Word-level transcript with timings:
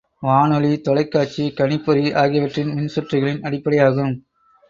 வானொலி, 0.23 0.81
தொலைக்காட்சி, 0.81 1.43
கணிப்பொறி 1.59 2.05
ஆகியவற்றின் 2.13 2.71
மின்சுற்றுகளின் 2.71 3.43
அடிப்படையாகும். 3.43 4.13